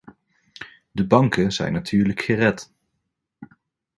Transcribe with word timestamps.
De 0.91 1.07
banken 1.07 1.51
zijn 1.51 1.73
natuurlijk 1.73 2.21
gered. 2.21 2.69